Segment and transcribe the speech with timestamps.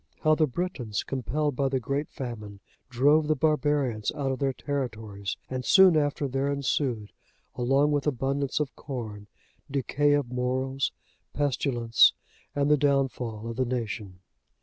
[0.21, 2.59] How the Britons, compelled by the great famine,
[2.89, 7.11] drove the barbarians out of their territories; and soon after there ensued,
[7.53, 9.27] along with abundance of corn,
[9.69, 10.91] decay of morals,
[11.33, 12.13] pestilence,
[12.55, 14.21] and the downfall of the nation.